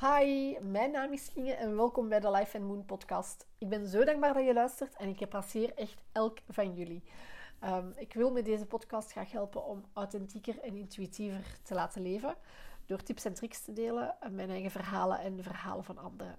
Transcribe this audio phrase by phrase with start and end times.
[0.00, 3.46] Hi, mijn naam is Inge en welkom bij de Life and Moon podcast.
[3.58, 7.02] Ik ben zo dankbaar dat je luistert en ik apprecieer echt elk van jullie.
[7.64, 12.34] Um, ik wil met deze podcast graag helpen om authentieker en intuïtiever te laten leven.
[12.86, 16.38] Door tips en tricks te delen, mijn eigen verhalen en de verhalen van anderen.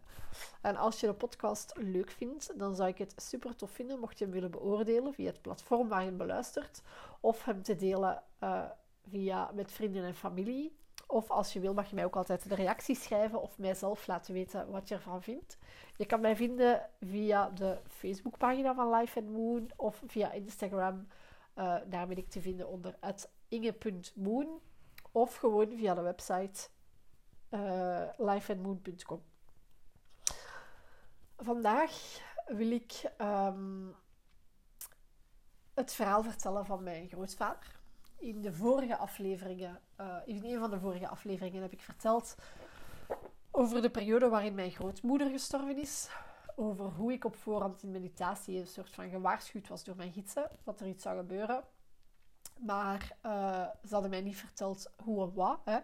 [0.61, 4.17] En als je de podcast leuk vindt, dan zou ik het super tof vinden mocht
[4.17, 6.81] je hem willen beoordelen via het platform waar je hem beluistert.
[7.19, 8.63] Of hem te delen uh,
[9.09, 10.75] via met vrienden en familie.
[11.07, 14.34] Of als je wil, mag je mij ook altijd de reacties schrijven of mijzelf laten
[14.34, 15.57] weten wat je ervan vindt.
[15.95, 21.07] Je kan mij vinden via de Facebookpagina van Life and Moon of via Instagram.
[21.55, 22.95] Uh, daar ben ik te vinden onder
[23.48, 24.62] inge.moon
[25.12, 26.70] of gewoon via de website
[27.49, 29.21] uh, lifeandmoon.com.
[31.37, 31.91] Vandaag
[32.45, 33.95] wil ik um,
[35.73, 37.77] het verhaal vertellen van mijn grootvader
[38.17, 42.35] in de vorige afleveringen, uh, in een van de vorige afleveringen heb ik verteld
[43.52, 46.10] over de periode waarin mijn grootmoeder gestorven is.
[46.55, 50.49] Over hoe ik op voorhand in meditatie een soort van gewaarschuwd was door mijn gidsen
[50.63, 51.63] dat er iets zou gebeuren.
[52.60, 55.60] Maar uh, ze hadden mij niet verteld hoe en wat.
[55.65, 55.77] Hè.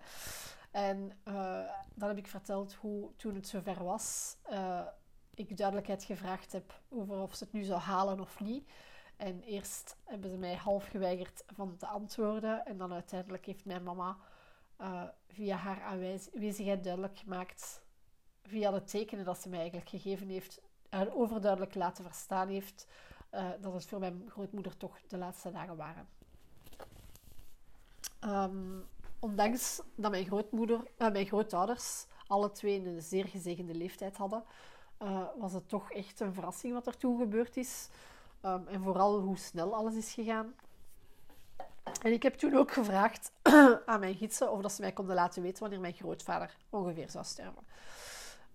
[0.72, 4.38] En uh, dan heb ik verteld hoe toen het zover was,
[5.34, 8.70] ik duidelijkheid gevraagd heb over of ze het nu zou halen of niet.
[9.24, 12.66] En eerst hebben ze mij half geweigerd van te antwoorden.
[12.66, 14.18] En dan uiteindelijk heeft mijn mama
[14.82, 17.82] uh, via haar aanwezigheid duidelijk gemaakt,
[18.42, 22.88] via de tekenen dat ze mij eigenlijk gegeven heeft, en overduidelijk laten verstaan heeft,
[23.32, 26.08] uh, dat het voor mijn grootmoeder toch de laatste dagen waren.
[28.22, 28.88] Um,
[29.20, 34.44] ondanks dat mijn grootmoeder, uh, mijn grootouders alle twee een zeer gezegende leeftijd hadden,
[35.38, 37.90] was het toch echt een verrassing wat er toen gebeurd is.
[38.46, 40.54] Um, en vooral hoe snel alles is gegaan.
[42.02, 43.32] En ik heb toen ook gevraagd
[43.86, 47.26] aan mijn gidsen of dat ze mij konden laten weten wanneer mijn grootvader ongeveer zou
[47.26, 47.64] sterven.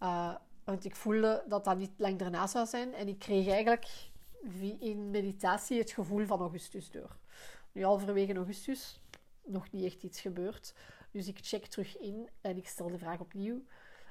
[0.03, 2.94] Uh, want ik voelde dat dat niet lang daarna zou zijn.
[2.94, 4.11] En ik kreeg eigenlijk
[4.78, 7.16] in meditatie het gevoel van augustus door.
[7.72, 9.00] Nu, halverwege augustus,
[9.44, 10.75] nog niet echt iets gebeurd.
[11.10, 13.62] Dus ik check terug in en ik stel de vraag opnieuw.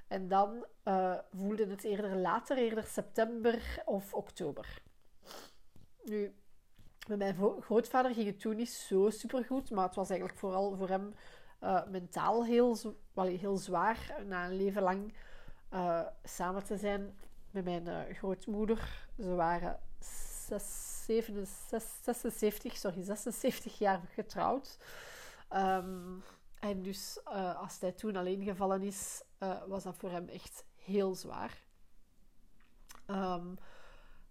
[0.08, 4.82] En dan uh, voelde het eerder later, eerder september of oktober.
[6.08, 6.36] Nu,
[7.08, 10.90] met mijn grootvader ging het toen niet zo supergoed, maar het was eigenlijk vooral voor
[10.90, 11.14] hem
[11.64, 12.78] uh, mentaal heel,
[13.16, 15.14] heel zwaar na een leven lang
[15.74, 17.18] uh, samen te zijn
[17.52, 19.08] met mijn uh, grootmoeder.
[19.18, 24.78] Ze waren 6, 77, 76, sorry, 76 jaar getrouwd.
[25.56, 26.24] Um,
[26.60, 27.20] en dus
[27.58, 29.24] als hij toen alleen gevallen is,
[29.68, 31.66] was dat voor hem echt heel zwaar.
[33.08, 33.58] Um,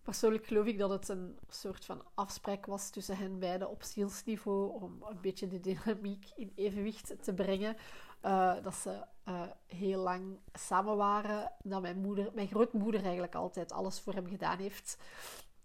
[0.06, 4.82] Persoonlijk geloof ik dat het een soort van afspraak was tussen hen beiden op zielsniveau
[4.82, 7.76] om een beetje de dynamiek in evenwicht te brengen.
[8.24, 11.52] Uh, dat ze uh, heel lang samen waren.
[11.62, 14.98] Dat mijn, moeder, mijn grootmoeder eigenlijk altijd alles voor hem gedaan heeft.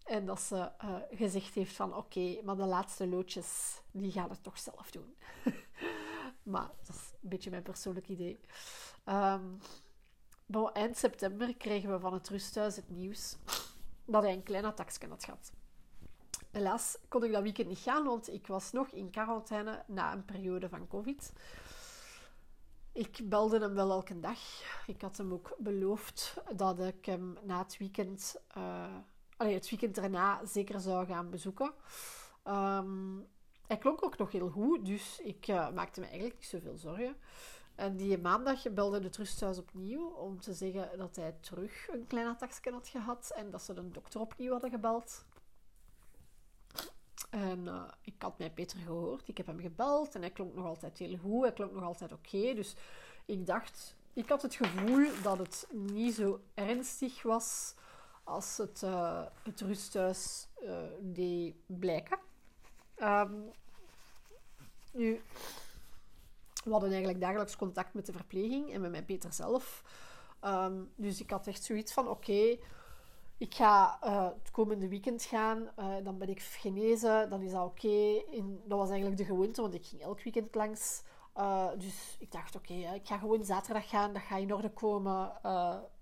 [0.03, 4.44] En dat ze uh, gezegd heeft van oké, maar de laatste loodjes, die gaan het
[4.44, 5.16] toch zelf doen.
[6.53, 8.40] maar dat is een beetje mijn persoonlijk idee.
[9.06, 9.59] Um,
[10.73, 13.38] eind september kregen we van het rusthuis het nieuws
[14.12, 15.52] dat hij een klein attackje had gehad.
[16.52, 20.26] Helaas kon ik dat weekend niet gaan, want ik was nog in quarantaine na een
[20.26, 21.34] periode van COVID.
[22.92, 24.40] Ik belde hem wel elke dag.
[24.88, 28.96] Ik had hem ook beloofd dat ik hem na het weekend, uh,
[29.38, 31.74] het weekend daarna zeker zou gaan bezoeken.
[32.44, 33.28] Um,
[33.68, 37.16] hij klonk ook nog heel goed, dus ik uh, maakte me eigenlijk niet zoveel zorgen.
[37.76, 42.28] En die maandag belde het rusthuis opnieuw om te zeggen dat hij terug een klein
[42.28, 45.26] attackje had gehad en dat ze de dokter opnieuw hadden gebeld.
[47.30, 49.28] En uh, ik had mij Peter gehoord.
[49.28, 51.42] Ik heb hem gebeld en hij klonk nog altijd heel goed.
[51.42, 52.54] Hij klonk nog altijd oké.
[52.54, 52.76] Dus
[53.26, 57.74] ik dacht, ik had het gevoel dat het niet zo ernstig was
[58.24, 62.20] als het, uh, het rusthuis uh, deed blijken.
[62.98, 63.52] Um,
[64.92, 65.22] nu,
[66.64, 69.84] we hadden eigenlijk dagelijks contact met de verpleging en met mijn Peter zelf.
[70.46, 72.58] Um, dus ik had echt zoiets van: oké,
[73.38, 77.66] ik ga uh, het komende weekend gaan, uh, dan ben ik genezen, dan is dat
[77.66, 78.24] oké.
[78.66, 81.03] Dat was eigenlijk de gewoonte, want ik ging elk weekend langs.
[81.38, 85.32] Uh, dus ik dacht: oké, ik ga gewoon zaterdag gaan, dat gaat in orde komen.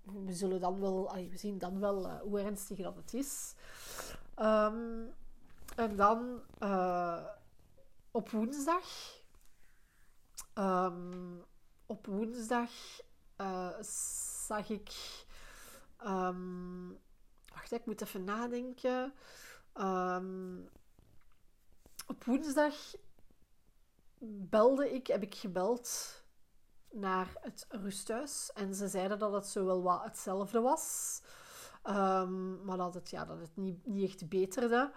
[0.02, 3.54] we zullen dan wel, we zien dan wel hoe ernstig dat het is.
[4.38, 5.12] Um,
[5.76, 6.40] en dan
[8.10, 8.84] op woensdag
[10.60, 11.44] Um,
[11.86, 12.70] op woensdag
[13.40, 13.80] uh,
[14.46, 14.92] zag ik.
[16.06, 16.98] Um,
[17.54, 19.12] wacht, ik moet even nadenken.
[19.74, 20.68] Um,
[22.06, 22.74] op woensdag
[24.48, 26.20] belde ik, heb ik gebeld
[26.90, 28.50] naar het rusthuis.
[28.54, 31.20] En ze zeiden dat het zo wel wat hetzelfde was.
[31.82, 34.92] Ehm, maar dat het, ja, dat het niet, niet echt beterde.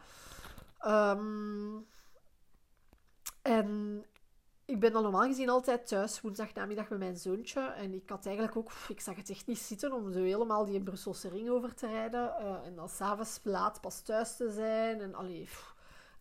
[0.78, 1.80] Ehm,
[3.42, 4.06] en
[4.66, 7.62] ik ben dan normaal gezien altijd thuis woensdagnamiddag met mijn zoontje.
[7.62, 8.72] En ik had eigenlijk ook...
[8.88, 12.34] Ik zag het echt niet zitten om zo helemaal die Brusselse ring over te rijden.
[12.40, 15.02] Uh, en dan s'avonds laat pas thuis te zijn.
[15.02, 15.50] En allee,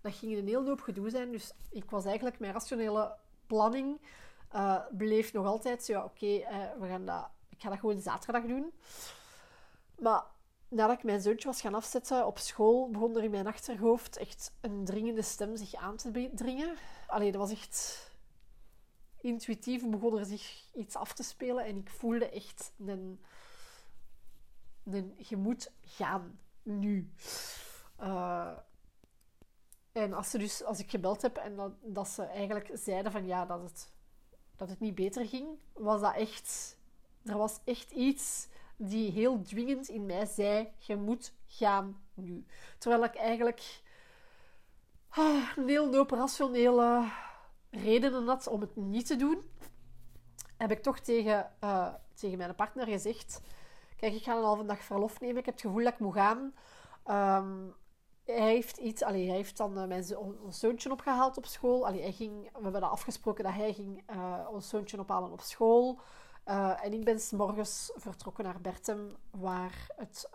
[0.01, 1.31] dat ging een heel hoop gedoe zijn.
[1.31, 2.39] Dus ik was eigenlijk...
[2.39, 3.15] Mijn rationele
[3.47, 4.01] planning
[4.55, 5.93] uh, bleef nog altijd zo...
[5.93, 6.47] Ja, oké, uh,
[6.79, 7.29] we gaan dat...
[7.49, 8.73] Ik ga dat gewoon zaterdag doen.
[9.99, 10.25] Maar
[10.69, 14.53] nadat ik mijn zoontje was gaan afzetten op school, begon er in mijn achterhoofd echt
[14.61, 16.77] een dringende stem zich aan te dringen.
[17.07, 18.11] Allee, dat was echt
[19.23, 23.21] intuïtief begon er zich iets af te spelen en ik voelde echt een,
[24.85, 27.13] een je moet gaan nu.
[28.01, 28.59] Uh,
[29.93, 33.47] en als, dus, als ik gebeld heb en dat, dat ze eigenlijk zeiden van ja,
[33.47, 33.93] dat het,
[34.57, 36.77] dat het niet beter ging, was dat echt...
[37.25, 42.45] Er was echt iets die heel dwingend in mij zei, je moet gaan nu.
[42.79, 43.81] Terwijl ik eigenlijk
[45.09, 47.11] ah, een heel operationele
[47.73, 49.43] redenen had om het niet te doen,
[50.57, 53.41] heb ik toch tegen, uh, tegen mijn partner gezegd:
[53.97, 55.37] Kijk, ik ga een halve dag verlof nemen.
[55.37, 56.55] Ik heb het gevoel dat ik moet gaan.
[57.41, 57.75] Um,
[58.25, 61.87] hij heeft iets, allee, hij heeft dan uh, mijn ons zoontje opgehaald op school.
[61.87, 66.01] Allee, hij ging, we hebben afgesproken dat hij ging uh, ons zoontje ophalen op school.
[66.83, 67.33] en ik ben s
[67.95, 70.31] vertrokken naar Bertem, waar het,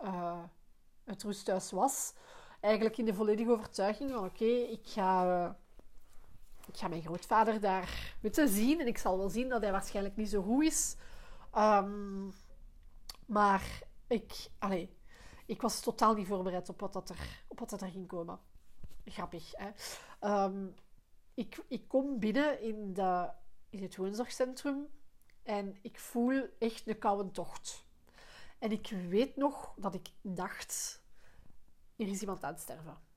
[1.04, 2.14] het rusthuis was.
[2.60, 5.56] Eigenlijk in de volledige overtuiging van oké, ik ga
[6.68, 8.80] ik ga mijn grootvader daar moeten zien.
[8.80, 10.96] En ik zal wel zien dat hij waarschijnlijk niet zo goed is.
[11.56, 12.32] Um,
[13.26, 14.96] maar ik, allee,
[15.46, 18.40] ik was totaal niet voorbereid op wat, dat er, op wat dat er ging komen.
[19.04, 19.52] Grappig?
[20.20, 20.74] Um,
[21.34, 23.30] ik, ik kom binnen in, de,
[23.70, 24.88] in het woonzorgcentrum
[25.42, 27.86] en ik voel echt een koude tocht.
[28.58, 31.02] En ik weet nog dat ik dacht,
[31.96, 33.07] er is iemand aan het sterven.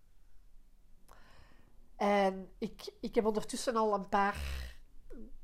[2.01, 4.37] En ik, ik heb ondertussen al een paar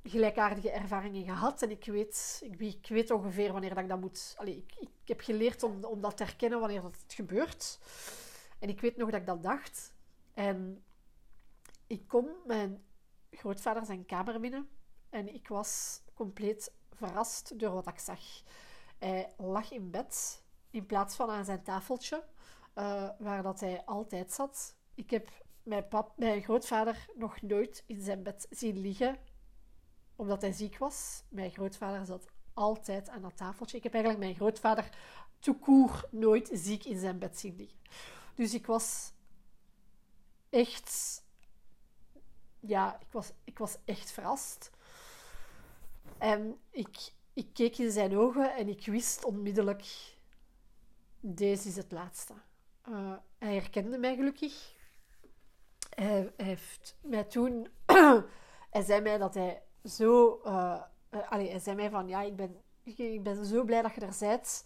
[0.04, 1.62] gelijkaardige ervaringen gehad.
[1.62, 4.36] En ik weet, ik, weet ongeveer wanneer dat ik dat moet...
[4.38, 7.80] Allee, ik, ik heb geleerd om, om dat te herkennen wanneer dat gebeurt.
[8.59, 9.94] En ik weet nog dat ik dat dacht.
[10.33, 10.83] En
[11.88, 12.83] ik kom mijn
[13.31, 14.69] grootvader zijn kamer binnen.
[15.09, 18.19] En ik was compleet verrast door wat ik zag.
[18.98, 22.24] Hij lag in bed in plaats van aan zijn tafeltje,
[22.75, 24.75] uh, waar dat hij altijd zat.
[24.94, 29.18] Ik heb mijn, pap, mijn grootvader nog nooit in zijn bed zien liggen,
[30.16, 31.24] omdat hij ziek was.
[31.30, 33.78] Mijn grootvader zat altijd aan dat tafeltje.
[33.78, 34.98] Ik heb eigenlijk mijn grootvader
[35.40, 37.78] toekoer nooit ziek in zijn bed zien liggen.
[38.36, 39.12] Dus ik was
[40.50, 41.22] echt...
[42.60, 44.72] Ja, ik was, ik was echt verrast.
[46.18, 50.16] En ik, ik keek in zijn ogen en ik wist onmiddellijk...
[51.19, 52.34] Deze is het laatste.
[52.90, 54.76] Uh, hij herkende mij gelukkig
[56.01, 57.67] hij, heeft mij toen...
[58.75, 60.41] hij zei mij dat hij zo...
[60.45, 64.15] Uh, hij zei mij van, ja, ik ben, ik ben zo blij dat je er
[64.19, 64.65] bent.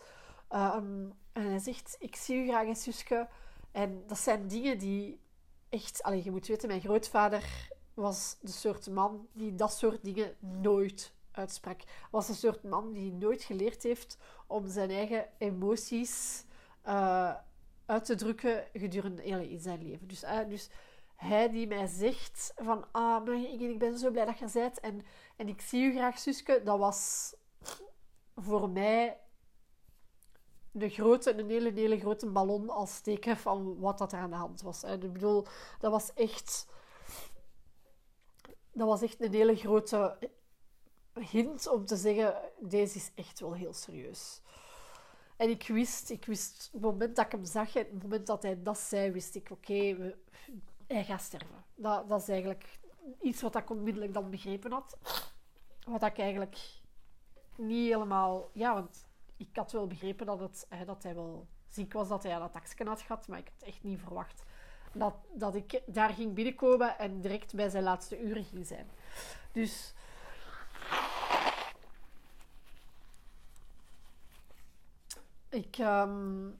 [0.50, 3.28] Ehm, en hij zegt, ik zie u graag, Suske.
[3.72, 5.22] En dat zijn dingen die
[5.70, 6.04] echt...
[6.04, 11.14] Allee, je moet weten, mijn grootvader was de soort man die dat soort dingen nooit
[11.32, 11.82] uitsprak.
[12.12, 16.46] Was de soort man die nooit geleerd heeft om zijn eigen emoties
[16.86, 17.36] uh,
[17.86, 20.08] uit te drukken gedurende in zijn leven.
[20.08, 20.70] Dus, dus
[21.22, 23.28] hij die mij zegt van, ah,
[23.60, 25.02] ik ben zo blij dat je bent en,
[25.36, 27.34] en ik zie u graag, Suske, dat was
[28.36, 29.20] voor mij
[30.72, 34.36] de grote, een hele, hele grote ballon als teken van wat dat er aan de
[34.36, 34.84] hand was.
[34.84, 35.46] Ik bedoel,
[35.80, 36.68] dat was echt...
[38.74, 40.18] Dat was echt een hele grote
[41.14, 44.42] hint om te zeggen, deze is echt wel heel serieus.
[45.38, 48.64] En ik wist, ik wist, het moment dat ik hem zag, het moment dat hij
[48.64, 50.16] dat zei, wist ik, oké,
[50.94, 51.66] hij gaat sterven.
[51.76, 52.80] Dat, dat is eigenlijk
[53.22, 54.98] iets wat ik onmiddellijk dan begrepen had.
[55.86, 56.58] Wat ik eigenlijk
[57.56, 58.50] niet helemaal...
[58.54, 59.08] Ja, want
[59.38, 62.54] ik had wel begrepen dat, het, dat hij wel ziek was, dat hij aan dat
[62.54, 64.44] taxje had gehad, maar ik had echt niet verwacht
[64.94, 68.90] dat, dat ik daar ging binnenkomen en direct bij zijn laatste uren ging zijn.
[69.52, 69.94] Dus...
[75.50, 75.78] Ik...
[75.78, 76.60] Um,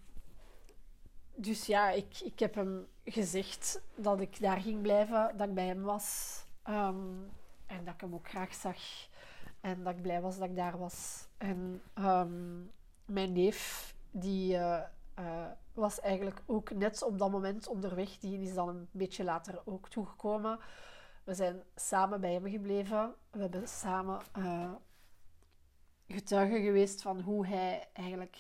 [1.36, 5.66] dus ja, ik, ik heb hem gezegd dat ik daar ging blijven, dat ik bij
[5.66, 6.40] hem was.
[6.64, 6.96] Ehm,
[7.66, 8.78] en dat ik hem ook graag zag.
[9.62, 11.28] En dat ik blij was dat ik daar was.
[11.38, 12.60] En ehm,
[13.06, 14.82] mijn neef, die uh,
[15.20, 18.18] uh, was eigenlijk ook net op dat moment onderweg.
[18.18, 20.60] Die is dan een beetje later ook toegekomen.
[21.24, 23.14] We zijn samen bij hem gebleven.
[23.32, 24.72] We hebben samen uh,
[26.08, 28.38] getuige geweest van hoe hij eigenlijk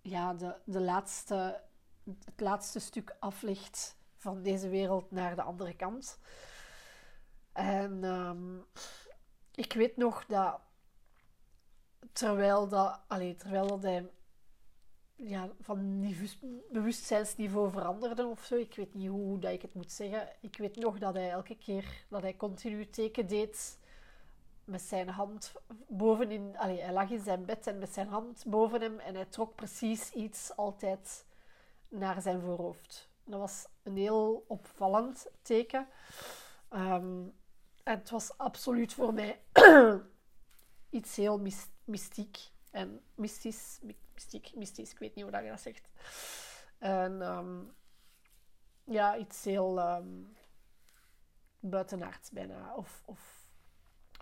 [0.00, 1.60] ja, de, de laatste,
[2.04, 6.18] het laatste stuk aflegt van deze wereld naar de andere kant.
[7.52, 8.58] En ehm,
[9.54, 10.60] ik weet nog dat
[12.12, 14.10] terwijl, dat, allee, terwijl dat hij
[15.16, 16.06] ja, van
[16.70, 18.54] bewustzijnsniveau veranderde of zo.
[18.54, 20.28] Ik weet niet hoe dat ik het moet zeggen.
[20.40, 23.78] Ik weet nog dat hij elke keer dat hij continu teken deed
[24.64, 25.52] met zijn hand
[25.88, 26.58] bovenin.
[26.58, 29.54] Allee, hij lag in zijn bed en met zijn hand boven hem en hij trok
[29.54, 31.24] precies iets altijd
[31.92, 33.08] naar zijn voorhoofd.
[33.24, 35.88] Dat was een heel opvallend teken.
[36.68, 37.26] Ehm,
[37.82, 39.40] het was absoluut voor mij
[40.90, 41.40] iets heel
[41.84, 42.38] mystiek
[42.70, 43.78] en mystisch.
[44.14, 45.88] Mystiek, mystisch, ik weet niet hoe dat je dat zegt.
[46.78, 47.72] En um,
[48.84, 50.36] ja, iets heel um,
[51.60, 52.74] buitenaards bijna.
[52.74, 53.46] Of, of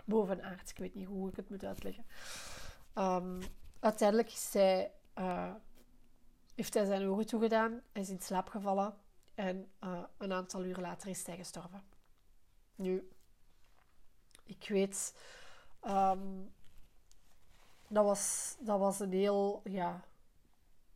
[0.04, 2.06] bovenaards, ik weet niet hoe ik het moet uitleggen.
[3.80, 5.54] Uiteindelijk is hij, uh,
[6.60, 8.94] heeft hij zijn ogen toegedaan, hij is in slaap gevallen
[9.34, 11.82] en uh, een aantal uur later is hij gestorven.
[12.74, 13.10] Nu,
[14.44, 15.14] ik weet
[15.86, 16.52] um,
[17.88, 20.04] dat was, dat was een heel ja,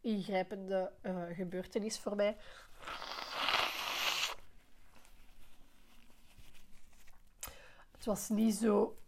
[0.00, 2.36] ingrijpende uh, gebeurtenis voor mij.
[7.92, 8.98] Het was niet zo.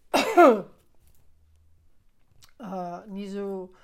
[2.59, 3.75] uh, niet zo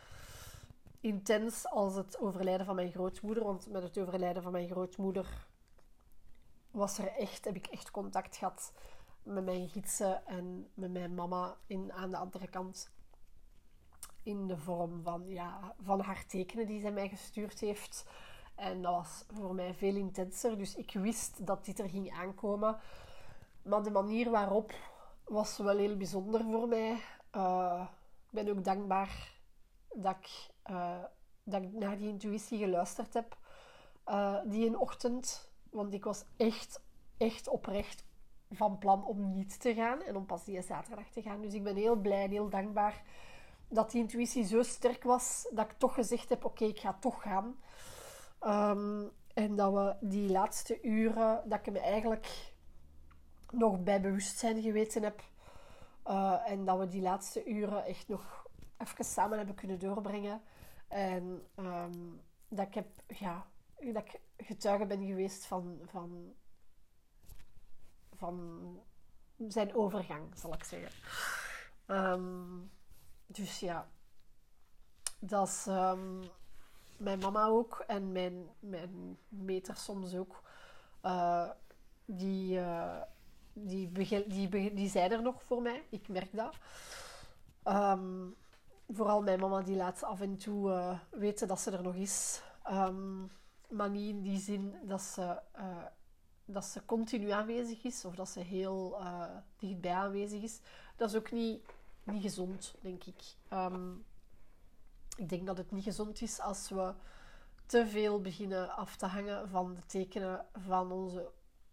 [1.02, 3.44] intens als het overlijden van mijn grootmoeder.
[3.44, 5.46] Want met het overlijden van mijn grootmoeder
[6.70, 8.72] was er echt, heb ik echt contact gehad
[9.22, 12.90] met mijn gidsen en met mijn mama in, aan de andere kant
[14.22, 18.04] in de vorm van, ja, van haar tekenen die zij mij gestuurd heeft.
[18.54, 20.58] En dat was voor mij veel intenser.
[20.58, 22.78] Dus ik wist dat dit er ging aankomen.
[23.62, 24.72] Maar de manier waarop
[25.24, 26.90] was wel heel bijzonder voor mij.
[27.36, 27.86] Uh,
[28.26, 29.32] ik ben ook dankbaar
[29.94, 31.04] dat ik, uh,
[31.42, 33.36] dat ik naar die intuïtie geluisterd heb.
[34.06, 35.50] Uh, die een ochtend.
[35.70, 36.80] Want ik was echt,
[37.16, 38.04] echt oprecht
[38.50, 40.02] van plan om niet te gaan.
[40.02, 41.40] En om pas die zaterdag te gaan.
[41.40, 43.02] Dus ik ben heel blij en heel dankbaar
[43.72, 47.22] dat die intuïtie zo sterk was dat ik toch gezegd heb: oké, ik ga toch
[47.22, 47.56] gaan.
[48.40, 52.54] Um, en dat we die laatste uren, dat ik me eigenlijk
[53.50, 55.22] nog bij bewustzijn geweten heb.
[56.06, 58.46] Uh, en dat we die laatste uren echt nog
[58.82, 60.42] even samen hebben kunnen doorbrengen.
[60.88, 63.46] En um, dat ik heb, ja,
[63.92, 66.34] dat ik getuige ben geweest van, van,
[68.16, 68.62] van
[69.48, 70.90] zijn overgang, zal ik zeggen.
[71.86, 72.70] Um,
[73.26, 73.88] dus ja,
[75.18, 76.22] dat is um,
[76.96, 80.42] mijn mama ook en mijn, mijn meter soms ook.
[81.02, 81.50] Uh,
[82.04, 83.02] die, uh,
[83.52, 83.92] die,
[84.26, 85.86] die, die zijn er nog voor mij.
[85.90, 86.56] Ik merk dat.
[88.92, 92.42] Vooral mijn mama die laat af en toe uh, weten dat ze er nog is.
[92.70, 93.30] Um,
[93.68, 95.40] maar niet in die zin dat ze,
[96.44, 99.00] dat ze continu aanwezig is of dat ze heel
[99.56, 100.60] dichtbij aanwezig is.
[100.96, 101.60] Dat is ook niet
[102.04, 103.22] niet gezond, denk ik.
[103.52, 104.04] Um,
[105.16, 106.94] ik denk dat het niet gezond is als we
[107.66, 111.30] te veel beginnen af te hangen van de tekenen van onze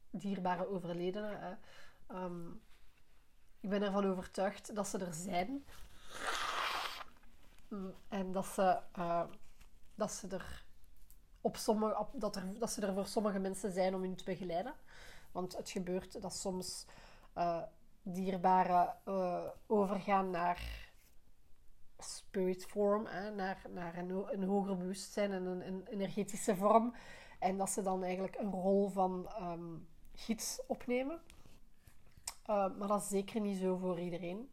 [0.10, 1.40] dierbare overledenen.
[1.40, 1.56] Hè.
[2.24, 2.62] Um,
[3.60, 5.66] ik ben ervan overtuigd dat ze er zijn.
[8.08, 9.24] En dat ze, uh,
[9.96, 10.66] dat ze er
[11.42, 14.24] op sommige, op, dat, er, dat ze er voor sommige mensen zijn om hun te
[14.24, 14.74] begeleiden.
[15.32, 16.86] Want het gebeurt dat soms
[17.38, 17.62] uh,
[18.02, 20.88] dierbare uh, overgaan naar
[21.98, 23.04] spirit form,
[23.36, 26.96] naar, naar een, een hoger bewustzijn en een, energetische vorm.
[27.40, 31.22] En dat ze dan eigenlijk een rol van um, gids opnemen.
[32.46, 34.50] Maar dat is zeker niet zo voor iedereen.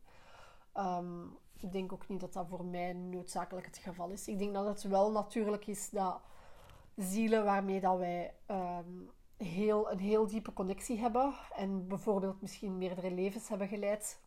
[0.75, 4.28] Um, ik denk ook niet dat dat voor mij noodzakelijk het geval is.
[4.28, 6.20] Ik denk dat het wel natuurlijk is dat
[6.96, 13.10] zielen waarmee dat wij um, heel, een heel diepe connectie hebben en bijvoorbeeld misschien meerdere
[13.10, 14.20] levens hebben geleid,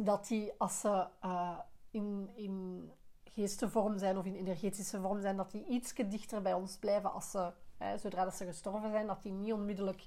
[0.00, 1.58] dat die als ze uh,
[1.90, 2.90] in, in
[3.24, 7.30] geestenvorm zijn of in energetische vorm zijn, dat die iets dichter bij ons blijven als
[7.30, 10.06] ze, hè, zodra dat ze gestorven zijn, dat die niet onmiddellijk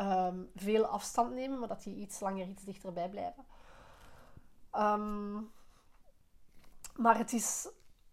[0.00, 3.44] um, veel afstand nemen, maar dat die iets langer iets dichterbij blijven.
[4.76, 5.50] Um,
[7.00, 7.68] maar het is,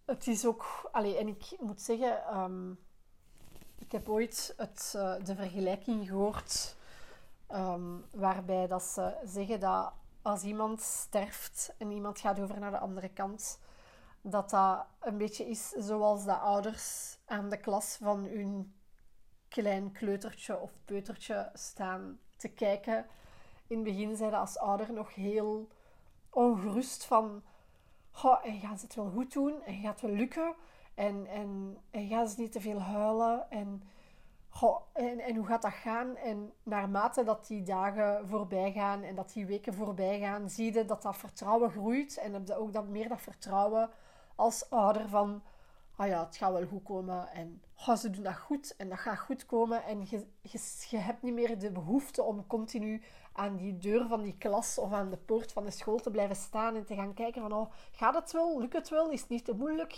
[0.05, 2.79] het is ook, allez, en ik moet zeggen, um,
[3.77, 6.75] ik heb ooit het, uh, de vergelijking gehoord
[7.51, 12.79] um, waarbij dat ze zeggen dat als iemand sterft en iemand gaat over naar de
[12.79, 13.59] andere kant,
[14.21, 18.75] dat dat een beetje is zoals de ouders aan de klas van hun
[19.47, 23.05] klein kleutertje of peutertje staan te kijken.
[23.67, 25.67] In het begin zijn ze als ouder nog heel
[26.29, 27.43] ongerust van
[28.23, 30.55] en gaan ze het wel goed doen en gaat het wel lukken
[30.95, 33.83] en, en, gaan ze niet te veel huilen en,
[34.93, 36.15] en, en hoe gaat dat gaan?
[36.15, 40.85] En naarmate dat die dagen voorbij gaan en dat die weken voorbij gaan, zie je
[40.85, 43.89] dat dat vertrouwen groeit en heb je ook dat meer dat vertrouwen
[44.35, 45.41] als ouder van
[45.97, 47.61] ah ja, het gaat wel goed komen en
[47.97, 49.83] ze doen dat goed en dat gaat goed komen.
[49.83, 50.59] En je, je,
[50.89, 53.01] je, hebt niet meer de behoefte om continu
[53.37, 56.35] aan die deur van die klas of aan de poort van de school te blijven
[56.35, 58.59] staan en te gaan kijken van, oh, gaat het wel?
[58.59, 59.09] Lukt het wel?
[59.09, 59.97] Is het niet te moeilijk?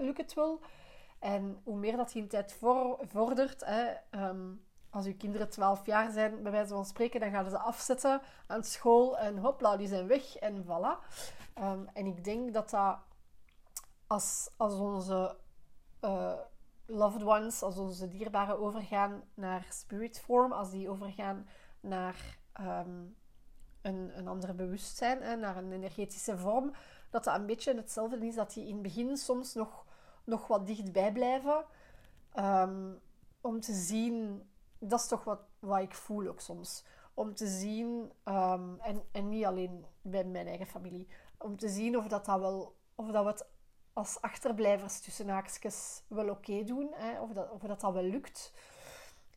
[0.00, 0.60] Lukt het wel?
[1.18, 2.58] En hoe meer dat je tijd
[3.08, 4.52] vordert, hè, ehm,
[4.90, 8.64] als je kinderen 12 jaar zijn, bij wijze van spreken, dan gaan ze afzetten aan
[8.64, 11.24] school en hopla, die zijn weg en voilà.
[11.58, 12.98] Um, en ik denk dat dat
[14.06, 15.36] als, als onze
[16.04, 16.32] uh,
[16.86, 21.48] loved ones, als onze dierbaren overgaan naar spirit form, als die overgaan
[21.80, 23.16] naar um,
[23.82, 26.72] een, een ander bewustzijn, hè, naar een energetische vorm,
[27.10, 29.86] dat dat een beetje hetzelfde is dat die in het begin soms nog,
[30.24, 31.64] nog wat dichtbij blijven.
[32.38, 33.00] Um,
[33.40, 34.48] om te zien,
[34.78, 36.84] dat is toch wat, wat ik voel ook soms.
[37.14, 41.08] Om te zien, um, en, en niet alleen bij mijn eigen familie,
[41.38, 43.46] om te zien of dat, dat wel, of dat we het
[43.92, 46.92] als achterblijvers tussen haakjes wel oké doen.
[46.94, 48.52] Hè, of, dat, of dat dat wel lukt.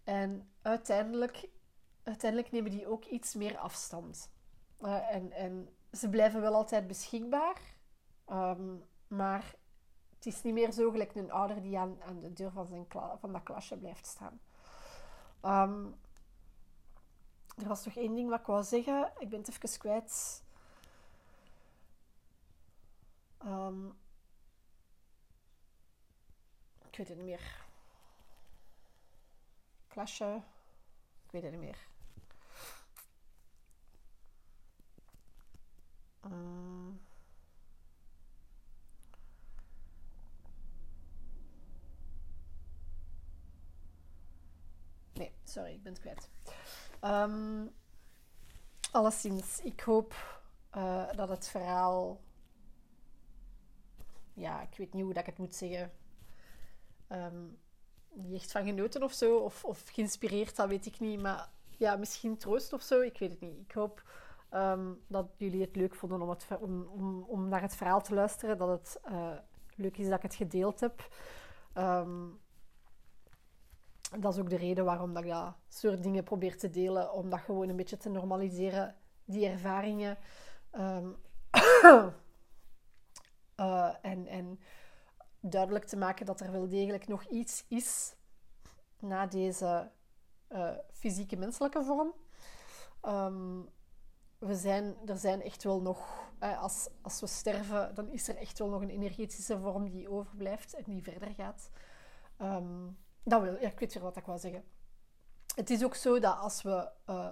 [0.03, 1.49] En uiteindelijk,
[2.09, 4.29] uiteindelijk nemen die ook iets meer afstand.
[4.81, 7.61] Uh, en, en ze blijven wel altijd beschikbaar.
[8.31, 9.55] Um, maar
[10.15, 12.85] het is niet meer zo gelijk een ouder die aan, aan de deur van, zijn
[13.19, 14.39] van dat klasje blijft staan.
[15.41, 15.99] Um,
[17.57, 19.11] er was nog één ding wat ik wou zeggen.
[19.17, 20.43] Ik ben het even kwijt.
[23.45, 23.97] Um,
[26.99, 27.65] weet het niet meer.
[29.87, 30.41] Klasje.
[31.25, 31.87] Ik weet het niet meer.
[36.31, 37.01] Um.
[45.13, 46.29] Nee, sorry, ik ben het kwijt.
[47.01, 47.71] Um,
[48.91, 50.41] alleszins, ik hoop
[50.77, 52.21] uh, dat het verhaal...
[54.33, 55.91] Ja, ik weet niet hoe dat ik het moet zeggen
[57.09, 57.59] um,
[58.13, 61.21] niet echt van genoten of zo, of, of geïnspireerd, dat weet ik niet.
[61.21, 63.59] Maar ja, misschien troost of zo, ik weet het niet.
[63.59, 64.03] Ik hoop
[64.53, 68.57] um, dat jullie het leuk vonden om, het, om, om, naar het verhaal te luisteren,
[68.57, 69.37] dat het uh,
[69.75, 71.07] leuk is dat ik het gedeeld heb.
[71.73, 72.39] Um,
[74.19, 77.29] dat is ook de reden waarom dat ik dat soort dingen probeer te delen, om
[77.29, 80.17] dat gewoon een beetje te normaliseren, die ervaringen.
[80.75, 81.07] uh,
[84.01, 84.59] en, en
[85.39, 88.15] duidelijk te maken dat er wel degelijk nog iets is
[88.99, 89.91] na deze
[90.49, 92.13] uh, fysieke menselijke vorm.
[94.39, 98.37] We zijn, er zijn echt wel nog, uh, als, als we sterven, dan is er
[98.37, 101.69] echt wel nog een energetische vorm die overblijft en die verder gaat.
[102.41, 104.63] Um, dat wil, ja, ik weet weer wat ik wil zeggen.
[105.55, 107.29] Het is ook zo dat als we, uh,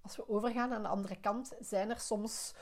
[0.00, 2.54] als we overgaan aan de andere kant, zijn er soms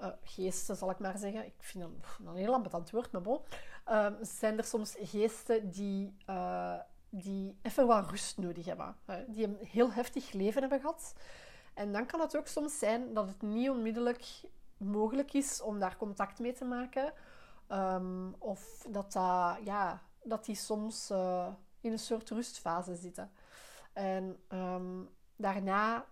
[0.00, 1.46] uh, geesten, zal ik maar zeggen.
[1.46, 3.40] Ik vind dat een heel ambetant woord, maar bon.
[3.88, 8.96] Uh, zijn er soms geesten die, uh, die even wat rust nodig hebben.
[9.28, 11.14] die een heel heftig leven hebben gehad.
[11.74, 14.40] En dan kan het ook soms zijn dat het niet onmiddellijk
[14.76, 17.12] mogelijk is om daar contact mee te maken.
[17.68, 19.12] Um, of dat,
[19.64, 21.46] ja, dat die soms uh,
[21.80, 23.30] in een soort rustfase zitten.
[23.92, 26.04] En um, daarna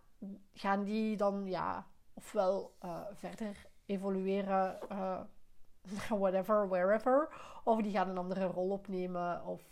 [0.53, 5.20] gaan die dan ja, ofwel uh, verder evolueren uh,
[6.20, 7.29] whatever, wherever.
[7.64, 9.44] Of die gaan een andere rol opnemen.
[9.44, 9.62] Of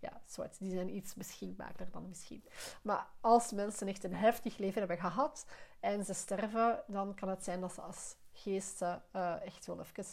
[0.00, 0.58] ja, soort.
[0.58, 2.44] Die zijn iets beschikbaarder dan misschien.
[2.82, 5.46] Maar als mensen echt een heftig leven hebben gehad
[5.80, 10.04] en ze sterven, dan kan het zijn dat ze als geesten uh, echt wel even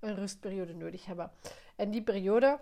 [0.00, 1.30] een rustperiode nodig hebben.
[1.76, 2.60] En die periode,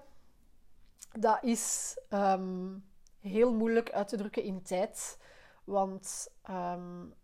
[1.18, 2.84] dat is um,
[3.20, 5.18] heel moeilijk uit te drukken in tijd.
[5.64, 7.14] Want um,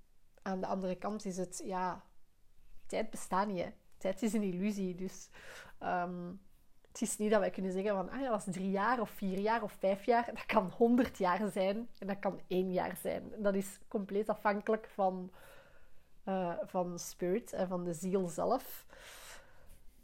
[0.42, 2.04] aan de andere kant is het, ja,
[2.86, 3.72] tijd bestaat niet.
[3.98, 4.94] Tijd is een illusie.
[4.94, 5.28] Dus
[5.80, 6.40] um,
[6.94, 9.10] het is niet dat wij kunnen zeggen van ah ja, dat is drie jaar of
[9.10, 10.26] vier jaar of vijf jaar.
[10.26, 13.32] Dat kan honderd jaar zijn en dat kan één jaar zijn.
[13.38, 15.30] Dat is compleet afhankelijk van,
[16.24, 18.86] uh, van spirit en van de ziel zelf.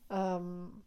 [0.09, 0.85] Um,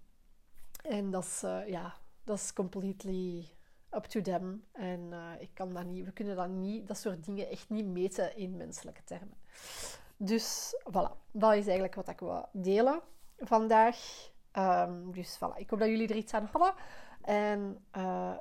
[0.82, 3.50] en dat is, uh, ja, dat is completely
[3.92, 4.63] up to them.
[4.72, 7.86] En uh, ik kan dat niet, we kunnen dat niet, dat soort dingen echt niet
[7.86, 9.38] meten in menselijke termen.
[10.18, 13.02] Dus voilà, dat is eigenlijk wat ik wil delen
[13.38, 14.32] vandaag.
[14.58, 16.74] Um, dus voilà, ik hoop dat jullie er iets aan hadden.
[17.22, 18.38] En uh,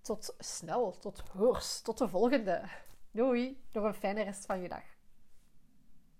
[0.00, 2.62] tot snel, tot hoors, tot de volgende.
[3.10, 4.84] Doei, nog een fijne rest van je dag.